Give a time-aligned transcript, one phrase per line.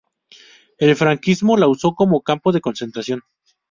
[0.79, 3.21] El franquismo la usó como Campo de Concentración.